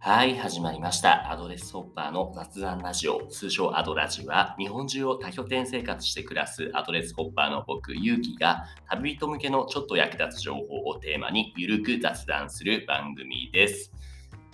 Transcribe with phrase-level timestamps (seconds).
[0.00, 1.30] はい、始まりました。
[1.32, 13.92] アドレスホッパーの雑談ラジオ、通称アドラジは、日本中を多拠点生活して暮らすアドレスホッパーの僕、ゆうきが、旅人向けのちょっと役立つ情報をテーマに、ゆるく雑談する番組です。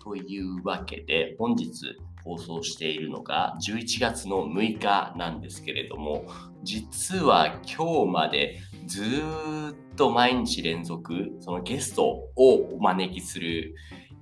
[0.03, 6.25] というわけで、本日放送しているのが11月の6日なんですけれども、
[6.63, 13.75] 実は今日までずっと毎日連続、そのゲストをお招きする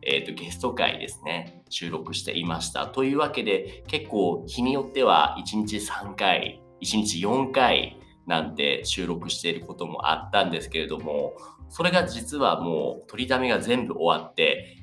[0.05, 2.87] えーと、ゲスト会ですね、収録していました。
[2.87, 11.35] というわけで、結構日によっては1日3回、1日4回なんて収録していることもあったんですけれども、
[11.69, 14.79] それが実はもう取りためが全部終わって、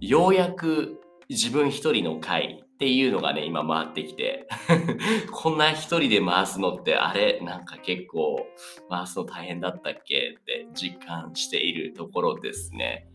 [0.00, 4.46] ようやく自分一人の回っていうのがね、今回ってきて、
[5.32, 8.46] こんな一人で回すのって、あれ、なんか結構
[8.88, 10.36] 回すの大変だったっけ？
[10.38, 13.08] って実感しているところですね。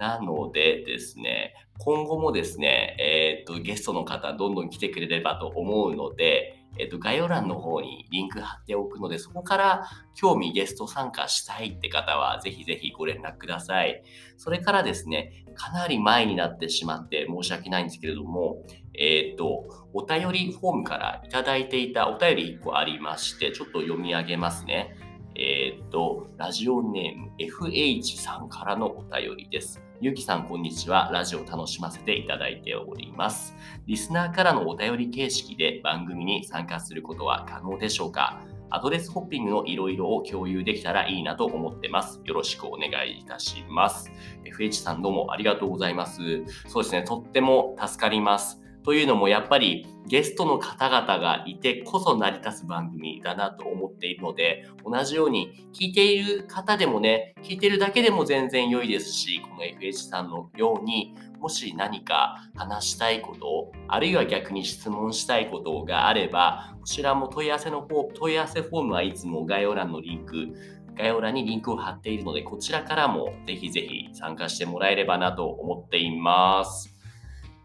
[0.00, 14.02] なのでですね、今後もですね、えっ、と、ゲストの方どんどん来てくれればと思うので、えっ、と、概要欄の方にリンク貼っておくので、そこから興味ゲスト参加したいって方は、ぜひぜひご連絡ください。
[14.38, 18.64] それからですね、かなり前になってしまって申し訳ないんですけれども、
[18.98, 24.96] えっ、と、お便りフォームからいただいていたお便り1個ありまして、ちょっと読み上げますね。
[25.34, 29.82] えっ、と、ラジオネーム FH さんからのお便りです。
[30.02, 31.10] ゆうきさん、こんにちは。
[31.12, 33.54] ラジオを楽しませていただいております。
[33.86, 38.40] リスナーからのお便り形式で番組に参加することは可能でしょうか？
[38.70, 42.22] アドレスホッピングのいろいろを共有できたらいいなと思ってます。
[42.24, 44.10] よろしくお願いいたします。
[44.44, 46.46] FH さんどうもありがとうございます。
[46.66, 48.59] そうですね、とっても助かります。
[48.82, 70.48] というのもやっぱりゲストの方々がいてこそ成り立つ番組だなと思っているので同じように聞いている方でもね聞いてるだけでも全然良いですしこの FH さんのようにもし何か話したいことあるいは逆に質問したいことがあればこちらも問い合わせの方問い合わせフォームはいつも概要欄のリンク
[70.96, 76.89] 概要欄にリンクを貼っているのでこちらからもぜひぜひ参加してもらえればなと思っています。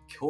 [0.08, 0.30] 今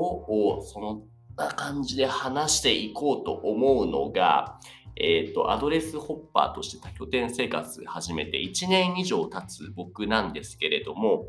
[0.62, 1.04] 日そん
[1.36, 4.60] な感じで話していこうと思うのが、
[4.98, 11.28] えっ、と、アドレスホッパーとして多拠点生活始めて1年以上経つ僕なんですけれども、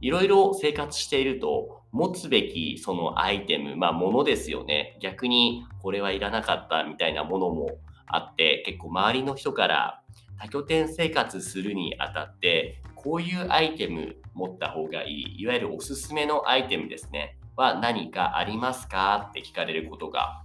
[0.00, 4.98] いろいろ生活していると、持つべきそのアイテム、まあ物ですよね。
[5.00, 10.02] 逆にこれはいらなかったみたいなものもあって、結構周りの人から
[10.38, 17.37] 多拠点生活するにあたって、こういうアイテム持った方がいい、いわゆるおすすめのアイテムですね。
[17.58, 19.26] は何かありますか？
[19.30, 20.44] って聞かれることが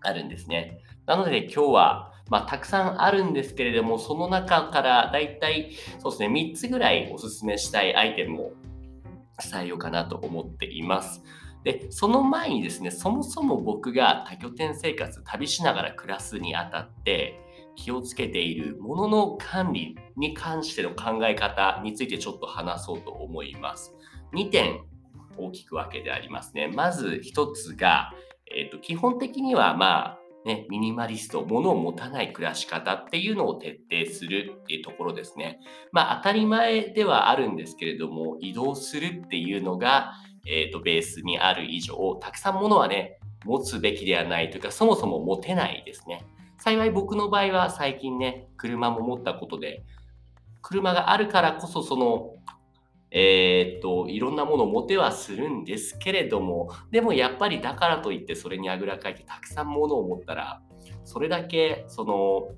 [0.00, 0.80] あるんですね。
[1.06, 8.52] なので今日は、まあ、たくさんあるんですけれども、その中からだいたいそうですね、3つぐらいおすすめしたいアイテムを
[9.50, 11.22] 伝えようかなと思っています。
[11.64, 17.40] で、その前にですね、そもそも僕が多拠点生活、旅しながら暮らすにあたって、
[17.76, 23.94] 気をつけているものの管理に関しての考え方についてちょっと話そうと思います。
[24.34, 24.80] 2点
[25.38, 26.68] 大きく分けてありますね。
[26.68, 28.12] まず一つが、
[28.54, 35.58] えーと、基本的にはまあ、ね、ミニマリスト、物を持たない暮らし方っていうのを徹底するっていうところですね。
[35.92, 40.12] まあ当たり前ではあるんですけれども、移動するっていうのが、
[40.46, 46.24] えーと、ベースにある以上、たくさん物はね、持つべきではないというか、そもそも持てないですね。
[46.56, 49.84] 幸い僕の場合は最近ね、車も持ったことで、
[50.62, 52.34] 車があるからこそその
[53.10, 60.62] えー、っと、いろんなものを持てはするんですけれども、でもやっぱりだからといってそれにあぐらかいてたくさんものを持ったら、
[61.04, 62.48] それだけその、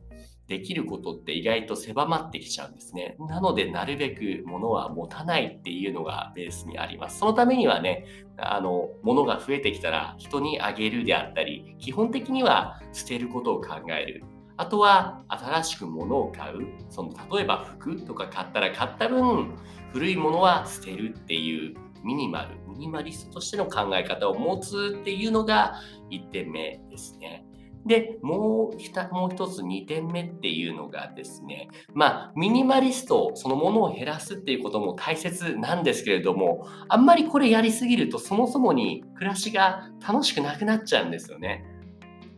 [0.50, 3.14] できることって意外と狭まってきちゃうんですね。
[3.20, 7.20] なので、なるべく物は持たないっていうのがベースにあります。
[7.20, 8.04] そのためにはね、
[8.36, 14.24] あの、物が増えてきたら人にあげるであったり、基本的には捨てることを考える。
[14.60, 16.66] あとは新しく物を買う。
[16.90, 19.56] その例えば服とか買ったら買った分
[19.94, 21.74] 古いものは捨てるっていう
[22.04, 25.76] ミニマル、ミニマリストとしての考え方を持つっていうのが
[26.10, 27.46] 1点目ですね。
[27.86, 28.92] で、もう一
[29.48, 41.64] つ2点目っていうのがですね、まあ、ミニマリストそのものを減らすっていうことも大切なんですけれども、あんまりこれやりすぎるとそもそもに暮らしが楽しくなくなっちゃうんですよね。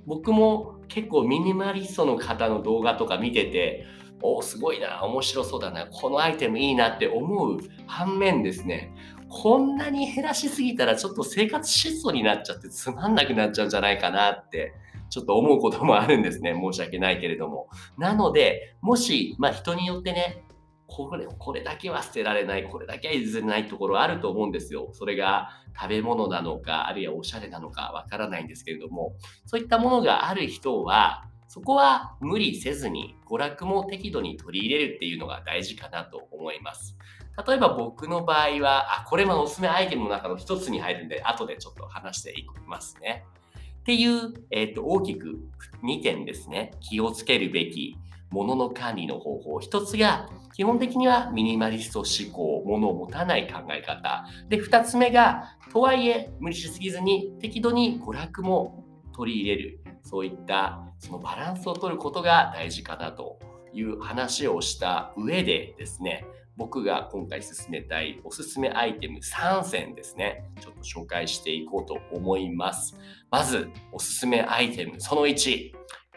[0.06, 3.86] 僕も結構ミニマリストの方の動画とか見てて、
[4.20, 8.94] お、すごいな、面白そうだな、このアイテムいいなって思う反面ですね、
[9.28, 14.74] こんなに減らしすぎたらちょっと生活質素になっちゃってつまんなくなっちゃうんじゃないかなって、
[15.08, 16.54] ちょっと思うこともあるんですね。
[16.54, 17.68] 申し訳ないけれども。
[17.98, 20.44] なので、もし、まあ人によってね、
[20.94, 24.90] これ、これだけは捨てられない、これだけは譲れないところあると思うんですよ。
[24.92, 29.14] それが食べ物なのか、あるいはおしゃれなのかわからないんですけれども、
[29.46, 36.96] そういったものがある人は、そこは無理せずに娯楽も適度に取り入れるっていうのが大事かなと思います。
[37.46, 43.24] 例えば僕の場合は、あ、これもおすすめアイテムの中の一つに入るんで、後でちょっと話していきますね。
[43.80, 45.40] っていう、えっ、ー、と、大きく
[45.82, 46.72] 2点ですね。
[46.80, 47.96] 気をつけるべき
[48.32, 49.60] 物の管理の方法。
[49.60, 54.26] 一つが、基本的にはミニマリスト思考、物を持たない考え方。
[54.48, 58.84] で、二つ目が、とはいえ無理しすぎずに適度に娯楽も
[59.14, 59.80] 取り入れる。
[60.02, 63.38] そういったそのバランスを取ることが大事かなと
[63.72, 66.26] いう話をした上でですね、
[66.56, 72.96] 僕が今回進めたいおすすめアイテム3選ですね、ちょっと紹介していこうと思います。
[73.30, 75.72] まず、おすすめアイテムその1、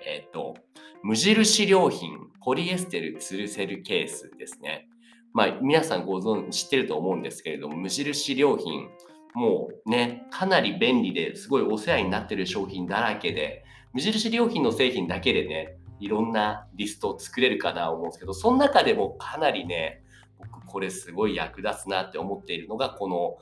[0.06, 0.56] えっ、ー、と、
[1.06, 4.90] 無印良品ポリエステルツルセルケースですね。
[5.36, 8.90] まあ、皆さんご存知ってると思うんですけれども、無印良品、
[9.36, 13.64] もうね、かなり便利ですごいお世話になってる商品だらけで、
[13.94, 20.02] 無印良品の製品だけでね、いろんなリストを作れるかなと思うんですけど、その中でもかなりね、
[20.40, 23.38] 僕これすごい役立つなって思っているのが、この、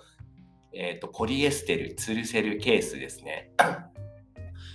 [0.74, 3.51] えっ、ー、と、ポリエステルツルセルケースですね。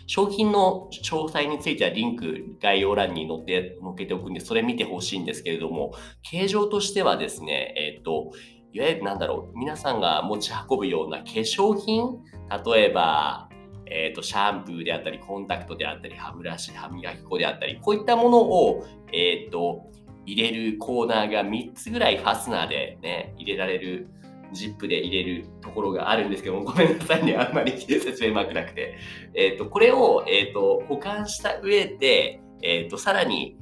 [0.09, 8.33] 商品の詳細についてはリンク概要欄に載って載けておくんで、それ見てほしいんですけれども、形状としてはですね、えっ、ー、と、
[8.73, 12.25] いわゆるなんだろう、皆さんが持ち運ぶような化粧品、
[12.65, 13.51] 例えば、
[13.85, 19.91] えっ、ー、と、シャンプーであったり、コンタクトであったり、歯ブラシ、歯磨き粉であったり、こういったものを、えっ、ー、と、
[20.25, 24.09] 入れるコーナーが3つぐらいファスナーでね、入れられる、
[24.53, 28.99] ジップで入れるところがあるんですけども、ごめんなさいね、あんまり説明うまくなくて。
[29.35, 33.57] えっ、ー、と、これを、えっ、と、保管した上で、えっ、と、さらに、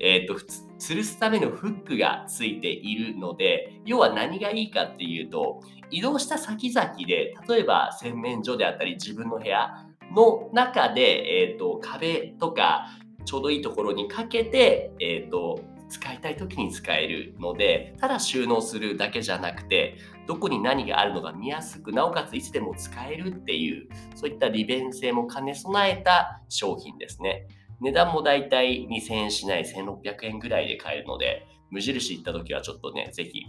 [0.00, 12.86] えっ、と、吊るすためのフックがついているので、要は何がいいかっていうと、移動した先々で、例えば洗面所であったり自分の部屋の中で、えっ、と、壁とか
[13.24, 19.96] ちょうどいいところにかけて、えっ、と、使いたい時に使えるので、ただ収納するだけじゃなくて、
[20.26, 27.46] どこに何があるのが見やすく、なおかついつでも使えるっていう、そういった利便性も兼ね備えた商品ですね。
[27.80, 33.46] 値段もだいたい2000円しない1600円ぐらいで買えるので、無印行った時はちょっとね、ぜひ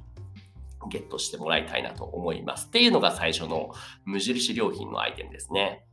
[0.89, 2.67] ゲットしてもらいたいなと思います。
[2.67, 3.71] っていうのが最初の
[4.05, 5.85] 無印良品のアイテムですね。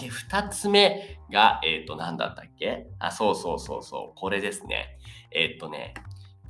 [0.00, 2.86] で、二つ目が、えっ、ー、と、何だったっけ？
[2.98, 4.98] あ、そうそうそうそう、これですね。
[5.30, 5.94] えっ、ー、とね、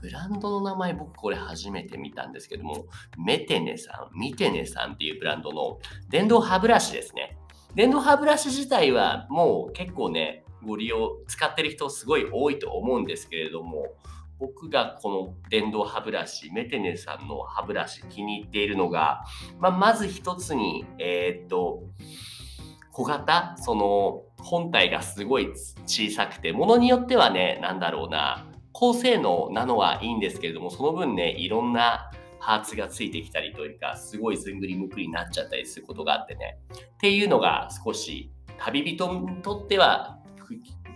[0.00, 2.87] ブランドの名前僕これ初めて見たんですけども、
[3.19, 5.79] メテネさん、ミテネさんっていうブランドの
[6.09, 7.38] 電動歯ブラシですね。
[7.75, 13.94] 電動歯ブラシ自体はもう結構ね、ご利用、使ってる人すごい多いと思うんですけれども、
[14.39, 19.25] 僕がこの電動歯ブラシ、メテネさんの歯ブラシ気に入っているのが、
[19.59, 21.85] まあ、まず一つに、えー、っと、
[22.96, 25.52] 小型、その本体がすごい
[25.84, 32.10] 小さくて、ものによってはね、なんだろうな、高性能なのはいいんですけれども、その分ね、いろんな
[32.40, 36.56] パーツがついてきたりというか、すごいずんぐりむくりになっちゃったりすることがあってね。
[36.72, 40.19] っていうのが少し旅人にとっては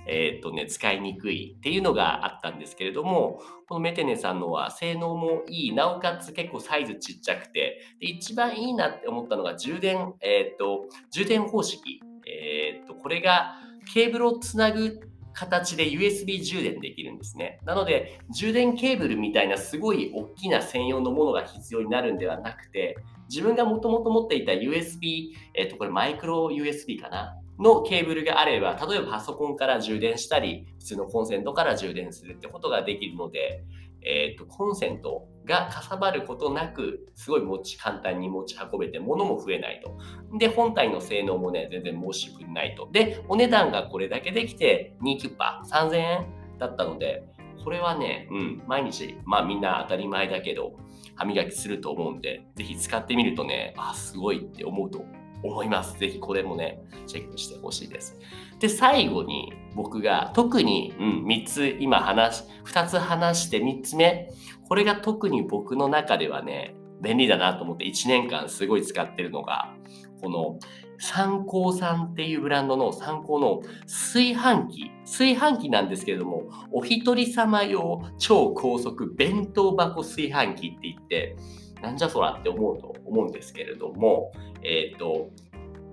[0.06, 12.00] えっ、とね、使いにくいっていうのがあったんですけれども、このメテネさんのは性能もいい、なおかつ結構サイズちっちゃくて、で一番いいなって思ったのが充電、えっ、と、充電方式。
[12.26, 13.56] えっ、と、これが
[13.92, 15.00] ケーブルをつなぐ
[15.32, 17.60] 形で USB 充電できるんですね。
[17.64, 22.96] なので、充電ケーブルみたいなすごい大きな専用のものが必要になるんではなくて、
[23.28, 27.36] 自分がもともと持っていた USB、えっ、と、これマイクロ USB かな？
[27.60, 33.64] のケーブルがあれば、例えばパソコンから充電したり、普通のコンセントから充電するってことができるので、
[34.02, 39.98] えっ、ー、と、コンセントがかさばることなく、すごい持ち、簡単に持ち運べて、物も増えないと。
[40.38, 42.88] で、本体の性能もね、全然申し分ないと。
[42.90, 46.26] で、お値段がこれだけできて、2キュッパ、3000円
[46.58, 47.24] だったので、
[47.62, 50.76] これはね、うん、毎日、まあみんな当たり前だけど、
[51.14, 55.04] 歯磨きすると思うんで、ぜひ使ってみるとね、あ、すごいって思うと
[55.42, 55.98] 思います。
[55.98, 58.18] ぜひこれもね、チェックしてほしいです。
[58.58, 64.30] で、最後に僕が特に、うん、3つ今話、2つ話して3つ目、
[64.68, 69.74] これが特に僕の中ではね、便利だなと思って1年間すごい使ってるのが、
[70.20, 70.58] この
[70.98, 74.90] 参考さんっていうブランドの参考の炊飯器。
[75.06, 81.36] 炊飯器なんですけれども、お一人様用超高速弁当箱炊飯器って言って、
[81.82, 84.32] なんじゃそらって思うと思うんですけれども、
[84.62, 85.30] えっ、ー、と、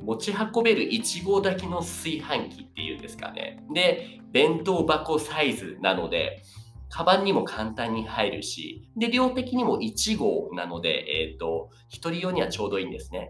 [0.04, 3.64] 持ち運べる1号炊きの炊飯器っていうんですかね。
[3.74, 6.44] で、弁当箱サイズなので、
[6.90, 13.30] カバンにも簡単に入るし、で、量的にも1号なので、えっ、ー、と、1人用にはちょうどいいんですね。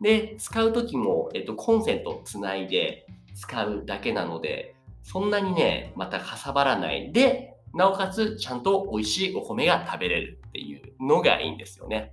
[0.00, 7.12] で、使うときも、えっ、ー、と、コンセントつないで使うだけなので、そんなにね、またかさばらない。
[7.12, 12.12] で、なおかつ、ちゃんと美味しいお米が食べれるっていうのがいいんですよね。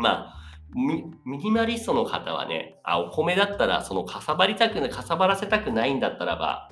[0.00, 0.34] まあ、
[0.74, 6.70] ミニマリストの方はね、あ、お米だったら、そのかさばりたくないかさばらせたくないんだったらば、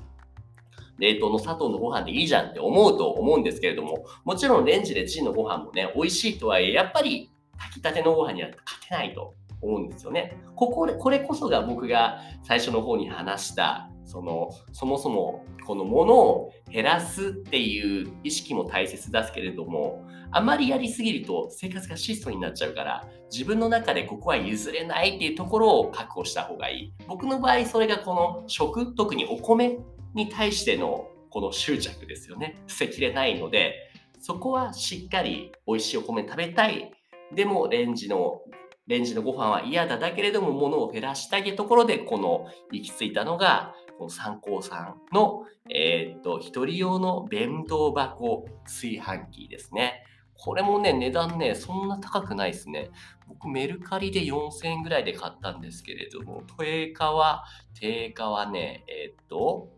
[0.98, 10.38] 冷凍の砂糖のご飯でいいじゃんって思うと思うんですけれども、もちろんレンジでチンのご飯もね、美味しいとはいえ、やっぱり炊きたてのご飯には勝てないと思うんですよね。
[10.54, 26.92] ここで、これこそが僕が最初の方に話した、その、そもそもこのものを減らすっていう意識も大切ですけれども、あまりやりすぎると生活が質素になっちゃうから、自分の中でここは譲れないっていうところを確保した方がいい。
[27.08, 29.78] 僕の場合、それがこの食、特にお米
[30.14, 32.62] に対してのこの執着ですよね。
[32.68, 33.74] 捨てきれないので、
[34.20, 36.92] そこはしっかり美味しいお米食べたい。
[37.34, 38.40] でもレンジの
[38.86, 39.98] レンジのご飯は嫌だ。
[39.98, 50.04] だけれども、物を減らしたいというところで、この行き着いたのが、この参考さんの、えー、っと、一人用の弁当箱炊飯器ですね。
[50.38, 52.90] これもね、値段ね、そんな高くないですね。
[53.26, 57.44] 僕、メルカリで4000円ぐらいで買ったんですけれども、定価は、
[57.78, 59.70] 定価はね、えー、っと、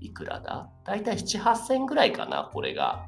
[0.00, 0.68] いくらだ？
[0.84, 3.06] だいたい7、8000円ぐらいかな、これが。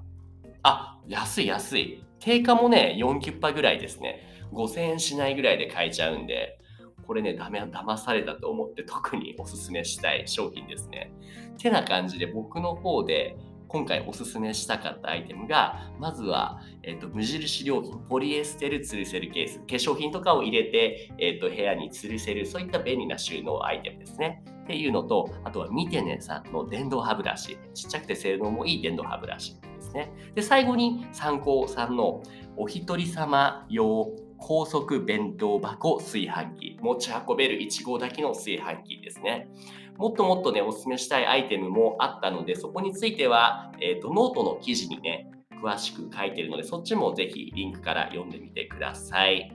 [0.63, 2.03] あ、安い安い。
[2.21, 4.49] 定価もね、4キュッパぐらいですね。
[4.53, 6.59] 5000円しないぐらいで買えちゃうんで、
[7.07, 11.13] これね、ダメ、騙されたと思って特におすすめしたい商品ですね。
[11.59, 13.37] てな感じで僕の方で
[13.69, 24.45] 今回おすすめしたかったアイテムが、まずは、えっと、無印良品、ポリエステル吊るせるケース、化粧品とかを入れて、えっと、部屋に吊るせる、そういった便利な収納アイテムですね。
[24.65, 30.13] っていうのと、あとは見てねさんの電動歯ブラシ、ちっちゃくて性能もいい電動歯ブラシですね。
[30.35, 32.23] で、最後に参考さんの
[32.57, 34.11] お一人様用
[34.47, 36.79] 高速弁当箱炊飯器。
[36.83, 39.49] 持ち運べる1合炊きの炊飯器ですね。
[39.97, 45.31] もっともっとね、お勧めしたいアイテムもあったので、そこについては、えっ、ー、と、ノートの記事にね、
[45.63, 49.51] 詳しく書いてるので、そっちもぜひリンクから読んでみてください。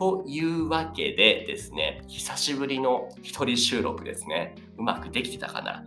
[0.00, 4.56] というわけでですね、久しぶりの一人収録ですね。
[4.76, 5.84] うまくできてたかな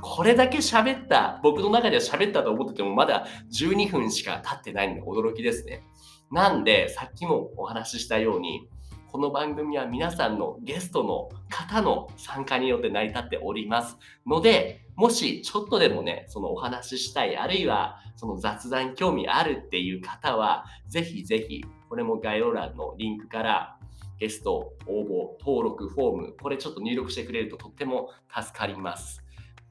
[0.00, 5.82] これだけ喋った、僕の中では喋ったと思っててもまだ12分しか経ってないので驚きですね。
[6.32, 8.68] なんで、さっきもお話ししたように、
[9.12, 23.78] この番組は皆さんのゲストの方の参加によって成り立っておりますので、もしちょっとでもね、そのお話ししたい、あるいはその雑談興味あるっていう方は、ぜひぜひ、これも概要欄のリンクから
[24.18, 29.22] ゲスト応募、登録、フォーム、これちょっと入力してくれるととっても助かります。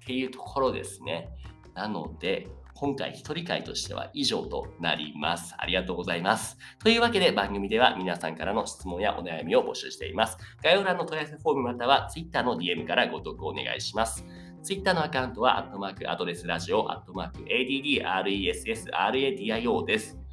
[0.04, 1.30] っていうところですね。
[1.74, 5.56] なので、今回一人会としては以上となります。
[5.58, 6.58] ありがとうございます。
[6.80, 10.38] というわけで番組では皆さんからの質問やお悩みを募集しています。
[10.62, 14.26] 概要欄の問い合わせフォームまたは Twitter の DM からご投稿お願いします。
[14.62, 20.25] Twitter のアカウントは、アットマークアドレスラジオ、アットマーク ADDRESSRADIO です。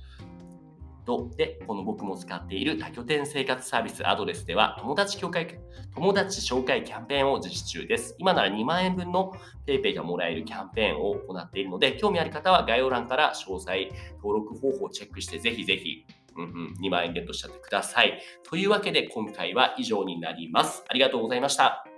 [1.04, 5.58] と、で、この僕も使っている多拠点生活サービスアドレスでは、友達協会、
[5.94, 8.14] 友達紹介キャンペーンを実施中です。
[8.18, 9.32] 今なら2万円分の
[9.66, 13.90] PayPay がもらえるキャンペーンを行っているので、興味ある方は概要欄から詳細、
[14.22, 16.04] 登録方法をチェックして、ぜひぜひ、
[16.36, 18.20] うんうん、2万円ゲットしちゃってください。
[18.48, 20.84] というわけで、今回は以上になります。
[20.88, 21.91] ありがとうございました。